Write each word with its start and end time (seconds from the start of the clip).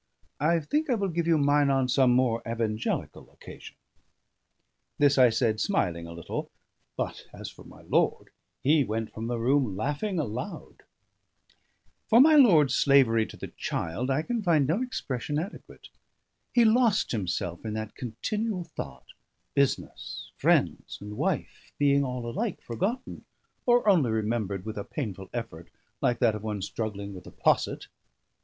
I 0.39 0.59
think 0.61 0.89
I 0.89 0.95
will 0.95 1.09
give 1.09 1.27
you 1.27 1.37
mine 1.37 1.69
on 1.69 1.87
some 1.87 2.09
more 2.13 2.41
evangelical 2.49 3.29
occasion." 3.31 3.75
This 4.97 5.19
I 5.19 5.29
said, 5.29 5.59
smiling 5.59 6.07
a 6.07 6.11
little; 6.13 6.49
but 6.97 7.27
as 7.31 7.51
for 7.51 7.63
my 7.63 7.83
lord, 7.83 8.31
he 8.63 8.83
went 8.83 9.13
from 9.13 9.27
the 9.27 9.37
room 9.37 9.77
laughing 9.77 10.17
aloud. 10.17 10.77
For 12.07 12.19
my 12.19 12.33
lord's 12.35 12.73
slavery 12.73 13.27
to 13.27 13.37
the 13.37 13.49
child 13.49 14.09
I 14.09 14.23
can 14.23 14.41
find 14.41 14.65
no 14.65 14.81
expression 14.81 15.37
adequate. 15.37 15.89
He 16.51 16.65
lost 16.65 17.11
himself 17.11 17.63
in 17.63 17.75
that 17.75 17.93
continual 17.93 18.63
thought: 18.63 19.09
business, 19.53 20.31
friends, 20.35 20.97
and 20.99 21.15
wife 21.15 21.73
being 21.77 22.03
all 22.03 22.27
alike 22.27 22.59
forgotten, 22.63 23.23
or 23.67 23.87
only 23.87 24.09
remembered 24.09 24.65
with 24.65 24.79
a 24.79 24.83
painful 24.83 25.29
effort, 25.31 25.69
like 26.01 26.17
that 26.17 26.33
of 26.33 26.41
one 26.41 26.63
struggling 26.63 27.13
with 27.13 27.27
a 27.27 27.31
posset. 27.31 27.85